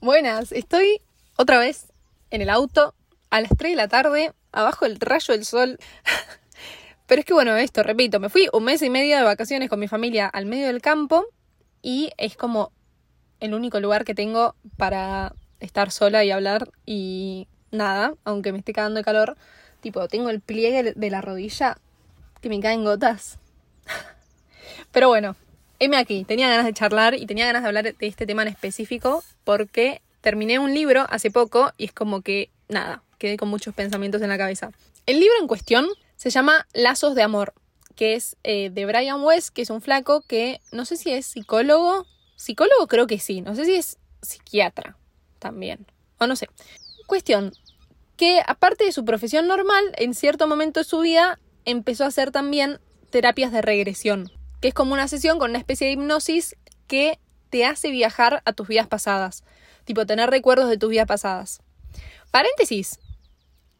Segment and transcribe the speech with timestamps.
[0.00, 1.00] Buenas, estoy
[1.36, 1.88] otra vez
[2.30, 2.94] en el auto
[3.30, 5.76] a las 3 de la tarde, abajo del rayo del sol.
[7.08, 9.80] Pero es que bueno, esto, repito, me fui un mes y medio de vacaciones con
[9.80, 11.26] mi familia al medio del campo
[11.82, 12.70] y es como
[13.40, 18.72] el único lugar que tengo para estar sola y hablar y nada, aunque me esté
[18.72, 19.36] cagando de calor,
[19.80, 21.76] tipo, tengo el pliegue de la rodilla
[22.40, 23.40] que me caen gotas.
[24.92, 25.34] Pero bueno,
[25.78, 28.48] heme aquí, tenía ganas de charlar y tenía ganas de hablar de este tema en
[28.48, 33.74] específico porque terminé un libro hace poco y es como que, nada, quedé con muchos
[33.74, 34.70] pensamientos en la cabeza.
[35.06, 35.86] El libro en cuestión
[36.16, 37.54] se llama Lazos de Amor,
[37.94, 41.26] que es eh, de Brian West, que es un flaco que no sé si es
[41.26, 44.96] psicólogo, psicólogo creo que sí, no sé si es psiquiatra
[45.38, 45.86] también,
[46.18, 46.48] o no sé.
[47.06, 47.52] Cuestión,
[48.16, 52.30] que aparte de su profesión normal, en cierto momento de su vida empezó a hacer
[52.30, 54.30] también terapias de regresión,
[54.60, 57.18] que es como una sesión con una especie de hipnosis que
[57.50, 59.44] te hace viajar a tus vidas pasadas,
[59.84, 61.60] tipo tener recuerdos de tus vidas pasadas.
[62.30, 62.98] Paréntesis,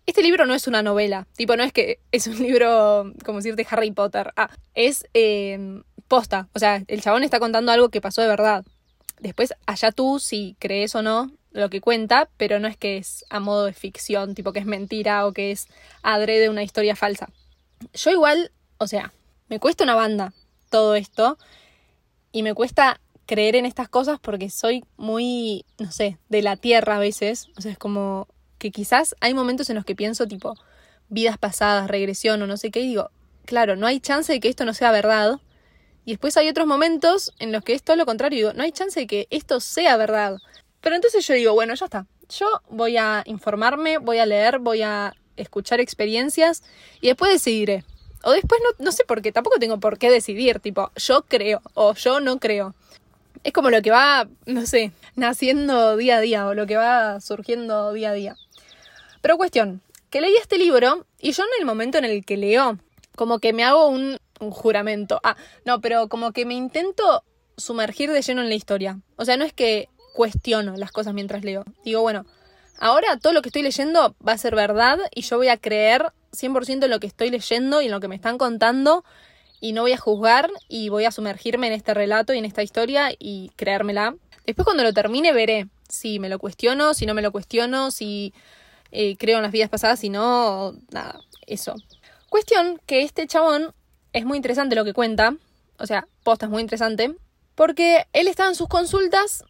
[0.06, 3.66] este libro no es una novela, tipo no es que es un libro como decirte
[3.70, 8.22] Harry Potter, ah, es em, posta, o sea, el chabón está contando algo que pasó
[8.22, 8.64] de verdad.
[9.20, 13.24] Después, allá tú si crees o no lo que cuenta, pero no es que es
[13.30, 15.66] a modo de ficción, tipo que es mentira o que es
[16.02, 17.28] adrede una historia falsa.
[17.94, 19.12] Yo igual, o sea,
[19.48, 20.32] me cuesta una banda
[20.68, 21.38] todo esto
[22.32, 26.96] y me cuesta creer en estas cosas porque soy muy, no sé, de la tierra
[26.96, 27.48] a veces.
[27.56, 28.26] O sea, es como
[28.58, 30.54] que quizás hay momentos en los que pienso tipo
[31.08, 33.10] vidas pasadas, regresión o no sé qué, y digo,
[33.44, 35.40] claro, no hay chance de que esto no sea verdad.
[36.04, 38.72] Y después hay otros momentos en los que es todo lo contrario, digo, no hay
[38.72, 40.38] chance de que esto sea verdad.
[40.80, 42.06] Pero entonces yo digo, bueno, ya está.
[42.30, 46.62] Yo voy a informarme, voy a leer, voy a escuchar experiencias
[47.00, 47.84] y después decidiré.
[48.22, 51.62] O después no, no sé por qué, tampoco tengo por qué decidir, tipo, yo creo
[51.74, 52.74] o yo no creo
[53.44, 57.20] es como lo que va, no sé, naciendo día a día o lo que va
[57.20, 58.36] surgiendo día a día.
[59.20, 59.80] Pero cuestión,
[60.10, 62.78] que leí este libro y yo en el momento en el que leo,
[63.16, 65.20] como que me hago un, un juramento.
[65.22, 67.24] Ah, no, pero como que me intento
[67.56, 69.00] sumergir de lleno en la historia.
[69.16, 71.64] O sea, no es que cuestiono las cosas mientras leo.
[71.84, 72.26] Digo, bueno,
[72.78, 76.12] ahora todo lo que estoy leyendo va a ser verdad y yo voy a creer
[76.32, 79.04] 100% en lo que estoy leyendo y en lo que me están contando
[79.60, 82.62] y no voy a juzgar y voy a sumergirme en este relato y en esta
[82.62, 84.14] historia y creérmela.
[84.46, 88.32] Después cuando lo termine veré si me lo cuestiono, si no me lo cuestiono, si
[88.92, 91.74] eh, creo en las vidas pasadas, si no, nada, eso.
[92.28, 93.74] Cuestión que este chabón
[94.12, 95.34] es muy interesante lo que cuenta,
[95.78, 97.14] o sea, posta es muy interesante,
[97.54, 99.44] porque él está en sus consultas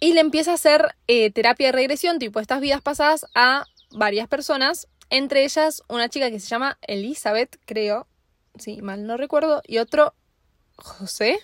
[0.00, 4.28] y le empieza a hacer eh, terapia de regresión, tipo estas vidas pasadas, a varias
[4.28, 8.06] personas, entre ellas una chica que se llama Elizabeth, creo,
[8.58, 10.14] sí, mal no recuerdo, y otro,
[10.76, 11.38] José.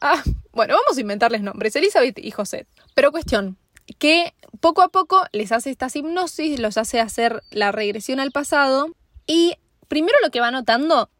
[0.00, 2.66] Ah, bueno, vamos a inventarles nombres, Elizabeth y José.
[2.94, 3.58] Pero cuestión,
[3.98, 8.88] que poco a poco les hace estas hipnosis, los hace hacer la regresión al pasado
[9.26, 9.54] y
[9.88, 11.10] primero lo que va notando,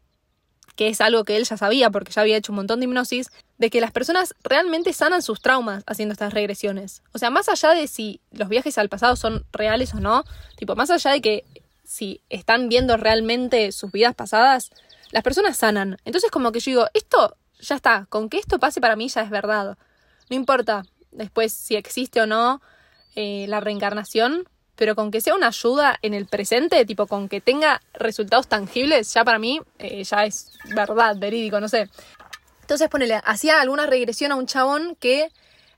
[0.75, 3.29] que es algo que él ya sabía porque ya había hecho un montón de hipnosis,
[3.57, 7.01] de que las personas realmente sanan sus traumas haciendo estas regresiones.
[7.13, 10.23] O sea, más allá de si los viajes al pasado son reales o no,
[10.57, 11.45] tipo, más allá de que
[11.83, 14.71] si están viendo realmente sus vidas pasadas,
[15.11, 15.97] las personas sanan.
[16.05, 19.21] Entonces como que yo digo, esto ya está, con que esto pase para mí ya
[19.21, 19.77] es verdad.
[20.29, 22.61] No importa después si existe o no
[23.15, 27.41] eh, la reencarnación, pero con que sea una ayuda en el presente, tipo con que
[27.41, 31.89] tenga resultados tangibles, ya para mí eh, ya es verdad, verídico, no sé.
[32.67, 35.31] Entonces ponele, hacía alguna regresión a un chabón que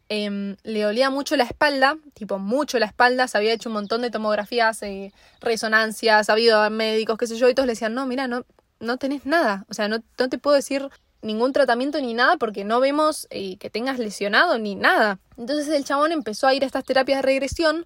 [0.10, 4.02] em, le dolía mucho la espalda, tipo mucho la espalda, se había hecho un montón
[4.02, 8.08] de tomografías, eh, resonancias, ha habido médicos, qué sé yo, y todos le decían, no,
[8.08, 8.44] mira, no,
[8.80, 9.68] no tenés nada.
[9.70, 10.90] O sea, no, te puedo decir
[11.22, 15.20] ningún tratamiento ni nada porque no vemos eh, que tengas lesionado ni nada.
[15.38, 17.86] Entonces el chabón empezó a ir a estas terapias de regresión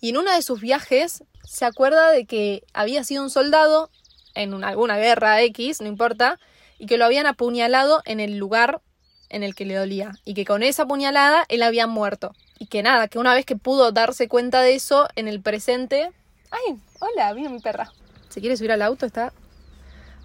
[0.00, 3.90] y en uno de sus viajes se acuerda de que había sido un soldado
[4.34, 6.38] en alguna guerra X, no importa,
[6.78, 8.80] y que lo habían apuñalado en el lugar
[9.28, 12.32] en el que le dolía y que con esa apuñalada él había muerto.
[12.58, 16.10] Y que nada, que una vez que pudo darse cuenta de eso en el presente...
[16.50, 16.76] ¡Ay!
[17.00, 17.92] Hola, vino mi perra.
[18.28, 19.04] ¿Se quiere subir al auto?
[19.04, 19.32] Está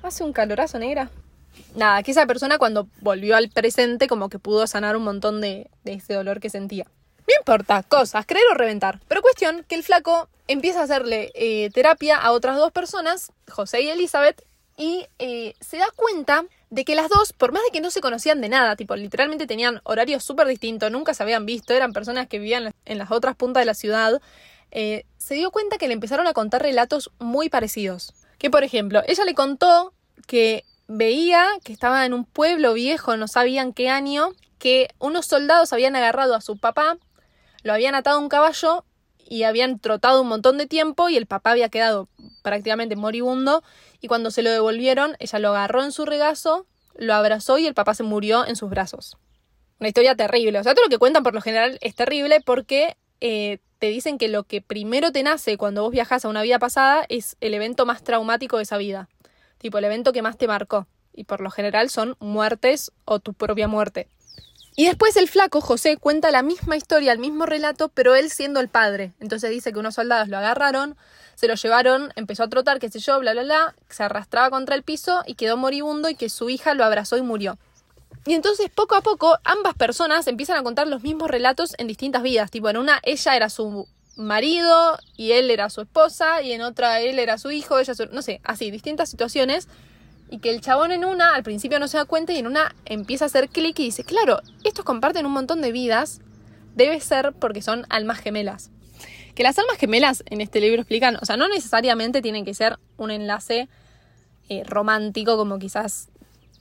[0.04, 1.10] Hace un calorazo, negra.
[1.76, 5.70] Nada, que esa persona cuando volvió al presente como que pudo sanar un montón de,
[5.86, 6.86] ese dolor que sentía.
[7.20, 9.00] No importa, cosas, creer o reventar.
[9.08, 13.82] Pero cuestión que el flaco empieza a hacerle eh, terapia a otras dos personas, José
[13.82, 14.44] y Elizabeth,
[14.82, 18.02] y eh, se da cuenta de que las dos, por más de que no se
[18.02, 22.26] conocían de nada, tipo, literalmente tenían horarios súper distintos, nunca se habían visto, eran personas
[22.26, 24.20] que vivían en las otras puntas de la ciudad,
[24.72, 28.16] eh, se dio cuenta que le empezaron a contar relatos muy parecidos.
[28.40, 29.94] Que por ejemplo, ella le contó
[30.26, 35.74] que veía que estaba en un pueblo viejo, no sabían qué año, que unos soldados
[35.74, 36.98] habían agarrado a su papá,
[37.62, 38.84] lo habían atado a un caballo
[39.32, 42.10] y habían trotado un montón de tiempo y el papá había quedado
[42.42, 43.64] prácticamente moribundo
[44.02, 47.74] y cuando se lo devolvieron, ella lo agarró en su regazo, lo abrazó y el
[47.74, 49.16] papá se murió en sus brazos.
[49.80, 50.60] Una historia terrible.
[50.60, 54.18] O sea, todo lo que cuentan por lo general es terrible porque eh, te dicen
[54.18, 57.54] que lo que primero te nace cuando vos viajas a una vida pasada es el
[57.54, 59.08] evento más traumático de esa vida.
[59.60, 60.88] Tipo, el evento que más te marcó.
[61.14, 64.10] Y por lo general son muertes o tu propia muerte.
[64.76, 68.60] Y después el flaco, José, cuenta la misma historia, el mismo relato, pero él siendo
[68.60, 69.12] el padre.
[69.20, 70.96] Entonces dice que unos soldados lo agarraron,
[71.36, 74.76] se lo llevaron, empezó a trotar, qué sé yo, bla, bla, bla, se arrastraba contra
[74.76, 77.58] el piso y quedó moribundo y que su hija lo abrazó y murió.
[78.26, 82.22] Y entonces poco a poco ambas personas empiezan a contar los mismos relatos en distintas
[82.22, 82.52] vidas.
[82.52, 87.00] Tipo, en una ella era su marido y él era su esposa y en otra
[87.02, 88.06] él era su hijo, ella su...
[88.08, 89.68] no sé, así, distintas situaciones
[90.32, 92.74] y que el chabón en una al principio no se da cuenta y en una
[92.86, 96.22] empieza a hacer clic y dice, claro, estos comparten un montón de vidas,
[96.74, 98.72] debe ser porque son almas gemelas.
[99.36, 102.80] Que las almas gemelas en este libro explican, o sea, no necesariamente tienen que ser
[102.96, 103.68] un enlace
[104.48, 106.08] eh, romántico como quizás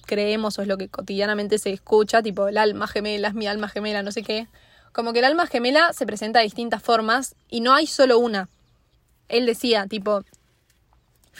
[0.04, 3.68] creemos o es lo que cotidianamente se escucha, tipo el alma gemela es mi alma
[3.68, 4.48] gemela, no sé qué.
[4.92, 8.48] Como que el alma gemela se presenta de distintas formas y no hay solo una.
[9.28, 10.24] Él decía, tipo,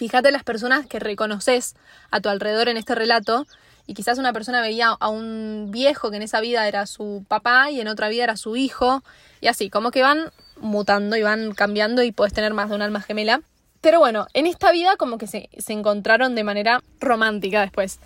[0.01, 1.77] Fíjate las personas que reconoces
[2.11, 3.47] a tu alrededor en este relato
[3.87, 7.71] y quizás una persona veía a un viejo que en esa vida era su papá
[7.71, 9.05] y en otra vida era su hijo
[9.43, 12.81] y así, como que van mutando y van cambiando y puedes tener más de un
[12.81, 13.43] alma gemela.
[13.83, 18.01] Pero bueno, en esta vida como que se, encontraron de manera romántica después.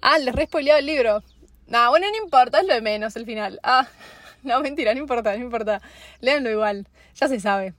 [0.00, 1.24] Ah, les re el libro.
[1.66, 3.58] No, bueno, no importa, es lo de menos el final.
[3.64, 3.88] Ah,
[4.44, 5.82] no, mentira, no importa, no importa.
[6.20, 6.86] Léanlo igual,
[7.16, 7.74] ya se sabe.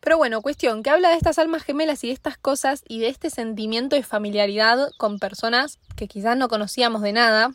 [0.00, 3.08] Pero bueno, cuestión, que habla de estas almas gemelas y de estas cosas y de
[3.08, 7.50] este sentimiento de familiaridad con personas que quizás no conocíamos de nada.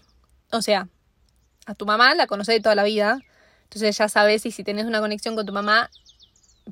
[0.51, 0.87] O sea,
[1.65, 3.19] a tu mamá la conoces de toda la vida,
[3.63, 5.89] entonces ya sabes y si tienes una conexión con tu mamá,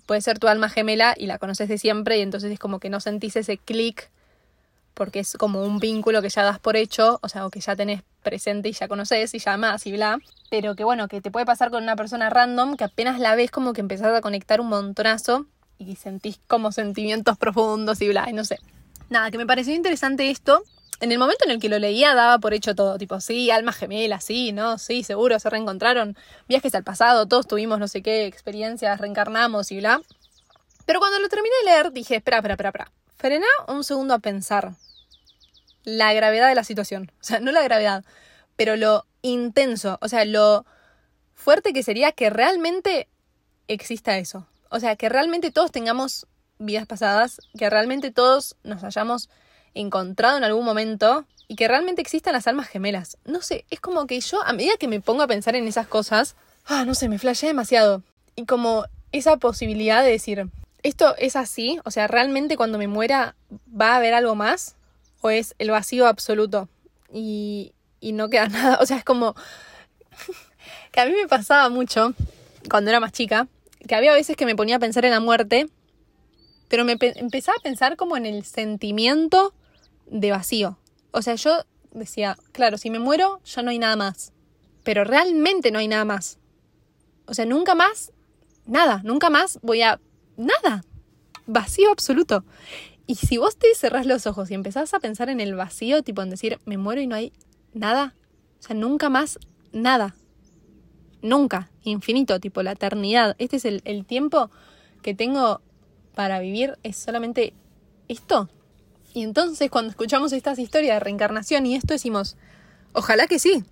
[0.05, 2.89] puede ser tu alma gemela y la conoces de siempre y entonces es como que
[2.89, 4.09] no sentís ese clic
[4.97, 7.75] porque es como un vínculo que ya das por hecho, o sea, o que ya
[7.75, 11.29] tenés presente y ya conoces y ya amás y bla, pero que bueno, que te
[11.29, 14.59] puede pasar con una persona random que apenas la ves como que empezás a conectar
[14.59, 15.45] un montonazo
[15.77, 18.57] y sentís como sentimientos profundos y bla, y no sé.
[19.09, 20.63] Nada, que me pareció interesante esto.
[20.99, 23.71] En el momento en el que lo leía daba por hecho todo, tipo, sí, alma
[23.73, 24.79] gemela, sí, ¿no?
[24.79, 26.17] Sí, seguro, se reencontraron,
[26.49, 30.01] viajes al pasado, todos tuvimos no sé qué experiencias, reencarnamos y bla.
[30.87, 32.91] Pero cuando lo terminé de leer dije, espera, espera, espera, espera.
[33.15, 34.73] Frena un segundo a pensar
[35.87, 37.11] la gravedad de la situación.
[37.21, 38.03] O sea, no la gravedad,
[38.55, 40.65] pero lo intenso, o sea, lo
[41.33, 43.07] fuerte que sería que realmente
[43.67, 44.47] exista eso.
[44.69, 46.27] O sea, que realmente todos tengamos
[46.59, 49.29] vidas pasadas, que realmente todos nos hayamos
[49.73, 53.17] encontrado en algún momento y que realmente existan las almas gemelas.
[53.23, 55.87] No sé, es como que yo a medida que me pongo a pensar en esas
[55.87, 56.35] cosas,
[56.65, 58.03] ah, no sé, me flashea demasiado.
[58.35, 60.49] Y como esa posibilidad de decir,
[60.83, 63.35] esto es así, o sea, realmente cuando me muera
[63.69, 64.76] va a haber algo más
[65.29, 66.69] es el vacío absoluto
[67.11, 68.79] y, y no queda nada.
[68.81, 69.35] O sea, es como
[70.91, 72.13] que a mí me pasaba mucho
[72.69, 73.47] cuando era más chica
[73.87, 75.69] que había veces que me ponía a pensar en la muerte,
[76.67, 79.53] pero me empezaba a pensar como en el sentimiento
[80.05, 80.77] de vacío.
[81.11, 84.33] O sea, yo decía, claro, si me muero, ya no hay nada más.
[84.83, 86.39] Pero realmente no hay nada más.
[87.25, 88.11] O sea, nunca más,
[88.65, 89.99] nada, nunca más voy a...
[90.35, 90.83] Nada.
[91.47, 92.43] Vacío absoluto.
[93.07, 96.21] Y si vos te cerrás los ojos y empezás a pensar en el vacío, tipo
[96.21, 97.33] en decir, me muero y no hay
[97.73, 98.13] nada.
[98.59, 99.39] O sea, nunca más,
[99.71, 100.15] nada
[101.21, 103.35] nunca, infinito, tipo la eternidad.
[103.39, 104.49] Este es el, tiempo
[105.01, 105.61] que tengo
[106.15, 107.53] para vivir, es solamente
[108.07, 108.49] esto.
[109.13, 112.37] Y entonces cuando escuchamos estas historias de reencarnación y esto decimos,
[112.93, 113.63] ojalá que sí.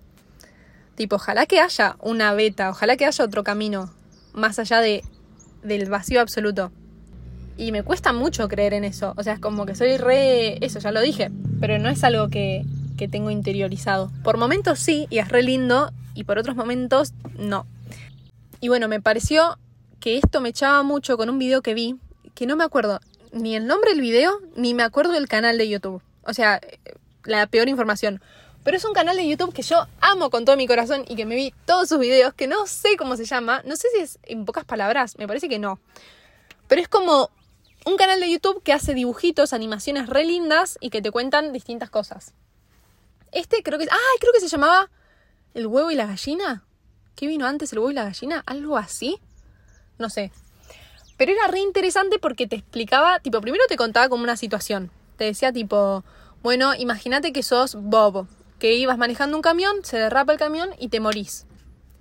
[0.94, 3.92] Tipo, ojalá que haya una beta, ojalá que haya otro camino
[4.32, 5.04] más allá de,
[5.62, 6.72] del vacío absoluto.
[7.56, 9.14] Y me cuesta mucho creer en eso.
[9.16, 10.64] O sea, es como que soy re...
[10.64, 11.30] Eso, ya lo dije.
[11.60, 12.64] Pero no es algo que,
[12.96, 14.10] que tengo interiorizado.
[14.22, 17.66] Por momentos sí, y es re lindo, y por otros momentos no.
[18.60, 19.58] Y bueno, me pareció
[20.00, 21.96] que esto me echaba mucho con un video que vi,
[22.34, 23.00] que no me acuerdo
[23.32, 26.02] ni el nombre del video, ni me acuerdo del canal de YouTube.
[26.22, 26.60] O sea,
[27.24, 28.22] la peor información.
[28.64, 31.24] Pero es un canal de YouTube que yo amo con todo mi corazón y que
[31.24, 34.18] me vi todos sus videos, que no sé cómo se llama, no sé si es
[34.24, 35.78] en pocas palabras, me parece que no.
[36.66, 37.30] Pero es como
[37.86, 41.88] un canal de YouTube que hace dibujitos, animaciones re lindas y que te cuentan distintas
[41.88, 42.34] cosas.
[43.30, 43.84] Este creo que...
[43.84, 44.18] ¡Ay!
[44.20, 44.90] Creo que se llamaba
[45.54, 46.64] ¿El huevo y la gallina?
[47.14, 48.42] ¿Qué vino antes, el huevo y la gallina?
[48.44, 49.20] ¿Algo así?
[49.98, 50.32] No sé.
[51.16, 54.90] Pero era re interesante porque te explicaba, tipo, primero te contaba como una situación.
[55.16, 56.04] Te decía tipo,
[56.42, 58.26] bueno, imagínate que sos Bob,
[58.58, 61.46] que ibas manejando un camión, se derrapa el camión y te morís.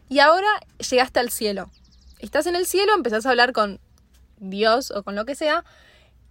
[0.09, 0.49] Y ahora
[0.89, 1.69] llegaste al cielo.
[2.19, 3.79] estás en el cielo, empezás a hablar con
[4.37, 5.63] Dios o con lo que sea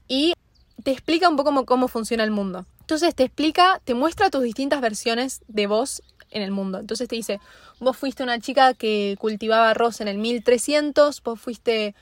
[0.09, 0.35] y
[0.83, 2.67] te explica un poco cómo, cómo funciona el mundo.
[2.81, 6.79] Entonces te explica, te muestra tus distintas versiones de vos en el mundo.
[6.79, 7.41] Entonces te dice,
[7.81, 11.95] vos fuiste una chica que cultivaba arroz en el 1300, vos fuiste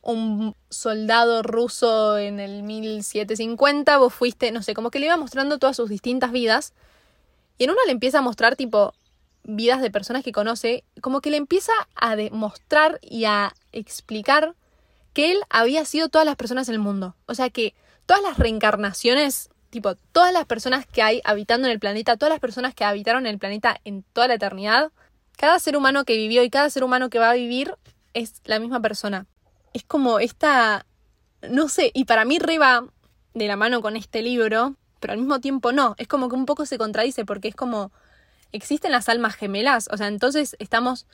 [0.00, 5.58] un soldado ruso en el 1750, vos fuiste, no sé, como que le iba mostrando
[5.58, 6.72] todas sus distintas vidas.
[7.58, 8.94] Y en una le empieza a mostrar tipo
[9.44, 14.54] vidas de personas que conoce, como que le empieza a demostrar y a explicar
[15.12, 17.16] que él había sido todas las personas en el mundo.
[17.26, 17.74] O sea que
[18.06, 22.40] todas las reencarnaciones, tipo todas las personas que hay habitando en el planeta, todas las
[22.40, 24.92] personas que habitaron el planeta en toda la eternidad,
[25.36, 27.74] cada ser humano que vivió y cada ser humano que va a vivir
[28.14, 29.26] es la misma persona
[29.72, 30.86] es como esta,
[31.42, 32.84] no sé, y para mí reba
[33.34, 36.46] de la mano con este libro, pero al mismo tiempo no, es como que un
[36.46, 37.90] poco se contradice porque es como,
[38.52, 39.88] ¿existen las almas gemelas?
[39.90, 41.06] O sea, entonces estamos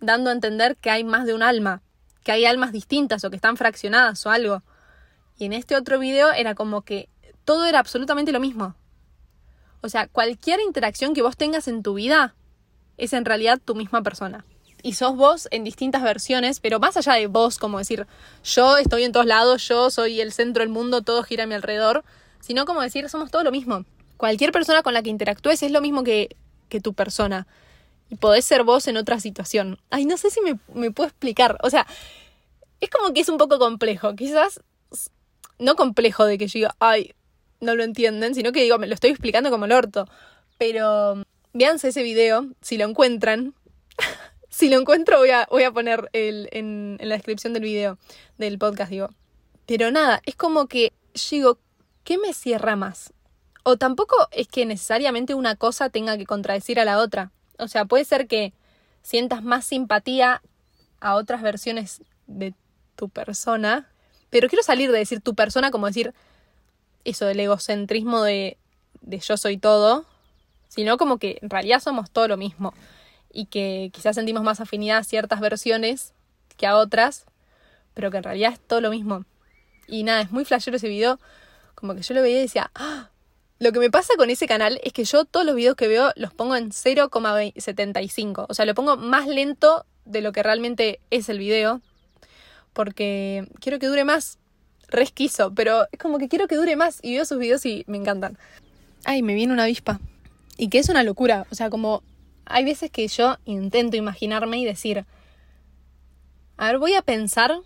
[0.00, 1.82] dando a entender que hay más de un alma,
[2.22, 4.62] que hay almas distintas o que están fraccionadas o algo.
[5.38, 7.08] Y en este otro video era como que
[7.44, 8.74] todo era absolutamente lo mismo.
[9.80, 12.34] O sea, cualquier interacción que vos tengas en tu vida
[12.96, 14.44] es en realidad tu misma persona
[14.82, 18.06] y sos vos en distintas versiones, pero más allá de vos, como decir,
[18.44, 21.54] yo estoy en todos lados, yo soy el centro del mundo, todo gira a mi
[21.54, 22.04] alrededor,
[22.40, 23.84] sino como decir, somos todo lo mismo.
[24.16, 26.36] Cualquier persona con la que interactúes es lo mismo que,
[26.68, 27.46] que tu persona.
[28.12, 29.78] Y podés ser vos en otra situación.
[29.88, 31.56] Ay, no sé si me, puedo explicar.
[31.62, 31.86] O sea,
[32.78, 34.14] es como que es un poco complejo.
[34.14, 34.60] Quizás,
[35.58, 37.14] no complejo de que yo diga, ay,
[37.60, 40.06] no lo entienden, sino que digo, me lo estoy explicando como el orto.
[40.58, 41.22] Pero
[41.54, 43.54] véanse ese video, si lo encuentran.
[44.50, 47.96] Si lo encuentro voy a, voy a poner el, en, la descripción del video,
[48.36, 49.08] del podcast, digo.
[49.64, 50.92] Pero nada, es como que
[51.30, 51.58] digo,
[52.04, 53.14] ¿qué me cierra más?
[53.62, 57.32] O tampoco es que necesariamente una cosa tenga que contradecir a la otra.
[57.62, 58.52] O sea, puede ser que
[59.02, 60.42] sientas más simpatía
[61.00, 62.54] a otras versiones de
[62.96, 63.88] tu persona,
[64.30, 66.14] pero quiero salir de decir tu persona como decir
[67.04, 68.56] eso del egocentrismo de,
[69.00, 70.06] de yo soy todo,
[70.68, 72.72] sino como que en realidad somos todo lo mismo
[73.32, 76.14] y que quizás sentimos más afinidad a ciertas versiones
[76.56, 77.24] que a otras,
[77.94, 79.24] pero que en realidad es todo lo mismo.
[79.88, 81.18] Y nada, es muy flashero ese video,
[81.74, 83.11] como que yo lo veía y decía, ¡Ah!
[83.62, 86.10] Lo que me pasa con ese canal es que yo todos los videos que veo
[86.16, 91.28] los pongo en 0,75, o sea, lo pongo más lento de lo que realmente es
[91.28, 91.80] el video,
[92.72, 94.40] porque quiero que dure más.
[94.88, 97.98] Resquizo, pero es como que quiero que dure más y veo sus videos y me
[97.98, 98.36] encantan.
[99.04, 100.00] Ay, me viene una avispa.
[100.56, 102.02] Y que es una locura, o sea, como
[102.46, 105.06] hay veces que yo intento imaginarme y decir,
[106.56, 107.60] a ver, voy a pensar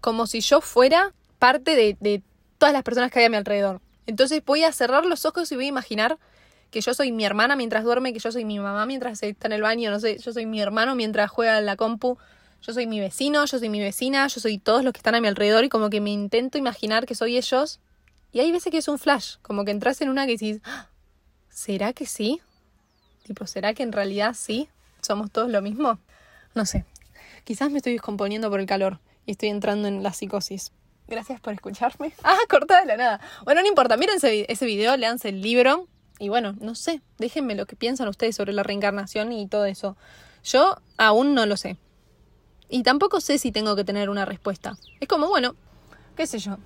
[0.00, 2.22] como si yo fuera parte de, de
[2.56, 3.82] todas las personas que hay a mi alrededor.
[4.06, 6.18] Entonces voy a cerrar los ojos y voy a imaginar
[6.70, 9.52] que yo soy mi hermana mientras duerme, que yo soy mi mamá mientras está en
[9.52, 12.18] el baño, no sé, yo soy mi hermano mientras juega en la compu,
[12.62, 15.20] yo soy mi vecino, yo soy mi vecina, yo soy todos los que están a
[15.20, 17.80] mi alrededor y como que me intento imaginar que soy ellos.
[18.32, 20.88] Y hay veces que es un flash, como que entras en una que dices, ah,
[21.48, 22.40] ¿será que sí?
[23.24, 24.68] Tipo, ¿será que en realidad sí?
[25.00, 25.98] ¿Somos todos lo mismo?
[26.54, 26.84] No sé.
[27.44, 30.72] Quizás me estoy descomponiendo por el calor y estoy entrando en la psicosis.
[31.08, 32.12] Gracias por escucharme.
[32.24, 33.20] Ah, cortada de la nada.
[33.44, 35.86] Bueno, no importa, miren ese, video, leanse el libro.
[36.18, 39.96] Y bueno, no sé, déjenme lo que piensan ustedes sobre la reencarnación y todo eso.
[40.44, 41.76] Yo aún no lo sé.
[42.68, 44.76] Y tampoco sé si tengo que tener una respuesta.
[45.00, 45.54] Es como, bueno,
[46.16, 46.56] qué sé yo.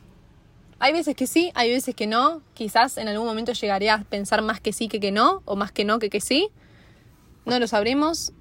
[0.79, 2.43] Hay veces que sí, hay veces que no.
[2.55, 5.73] Quizás en algún momento llegaré a pensar más que sí que que no, o más
[5.73, 6.49] que no que que sí.
[7.45, 8.33] No lo sabremos.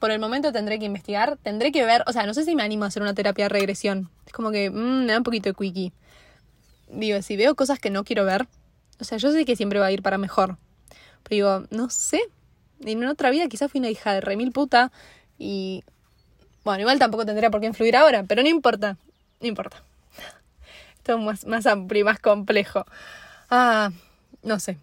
[0.00, 2.62] Por el momento tendré que investigar, tendré que ver, o sea, no sé si me
[2.62, 4.10] animo a hacer una terapia de regresión.
[4.26, 5.92] Es como que mmm, me da un poquito de quickie.
[6.88, 8.48] Digo, si veo cosas que no quiero ver,
[8.98, 10.56] o sea, yo sé que siempre va a ir para mejor.
[11.22, 12.20] Pero digo, no sé.
[12.80, 14.90] En otra vida quizás fui una hija de remil puta
[15.38, 15.84] y...
[16.64, 18.96] Bueno, igual tampoco tendría por qué influir ahora, pero no importa.
[19.40, 19.82] No importa
[21.18, 22.84] más, más amplio y más complejo.
[23.50, 23.90] Ah,
[24.42, 24.78] no sé.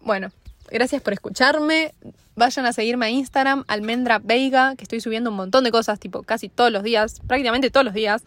[0.00, 0.30] Bueno,
[0.70, 1.94] gracias por escucharme.
[2.36, 6.22] Vayan a seguirme a Instagram, Almendra Veiga, que estoy subiendo un montón de cosas, tipo
[6.22, 8.22] casi todos los días, prácticamente todos los días.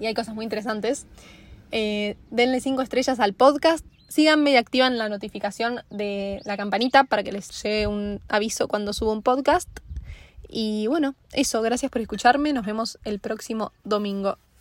[0.00, 1.06] Y hay cosas muy interesantes.
[1.70, 3.84] Eh, denle 5 estrellas al podcast.
[4.08, 8.92] Síganme y activan la notificación de la campanita para que les llegue un aviso cuando
[8.92, 9.68] subo un podcast.
[10.48, 12.52] Y bueno, eso, gracias por escucharme.
[12.52, 14.38] Nos vemos el próximo domingo.